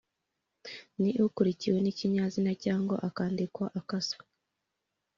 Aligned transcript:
“ni” 1.01 1.11
ikurikiwe 1.21 1.77
n’ikinyazina 1.81 2.51
cyangwa 2.63 2.95
akandikwa 3.07 3.65
akaswe 3.79 4.21